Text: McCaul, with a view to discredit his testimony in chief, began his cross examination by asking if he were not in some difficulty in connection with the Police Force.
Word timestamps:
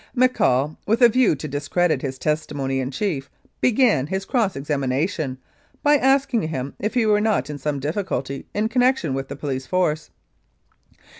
McCaul, 0.17 0.77
with 0.87 1.03
a 1.03 1.09
view 1.09 1.35
to 1.35 1.47
discredit 1.47 2.01
his 2.01 2.17
testimony 2.17 2.79
in 2.79 2.89
chief, 2.89 3.29
began 3.61 4.07
his 4.07 4.25
cross 4.25 4.55
examination 4.55 5.37
by 5.83 5.93
asking 5.95 6.41
if 6.79 6.95
he 6.95 7.05
were 7.05 7.21
not 7.21 7.51
in 7.51 7.59
some 7.59 7.79
difficulty 7.79 8.47
in 8.55 8.67
connection 8.67 9.13
with 9.13 9.27
the 9.27 9.35
Police 9.35 9.67
Force. 9.67 10.09